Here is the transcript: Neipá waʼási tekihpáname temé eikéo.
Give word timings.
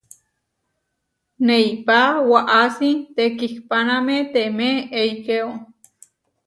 Neipá 1.45 1.97
waʼási 2.29 2.89
tekihpáname 3.15 4.15
temé 4.33 4.67
eikéo. 4.99 5.49